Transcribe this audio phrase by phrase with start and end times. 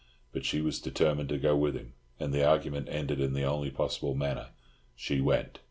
[0.33, 3.69] But she was determined to go with him, and the argument ended in the only
[3.69, 5.59] possible manner—she went.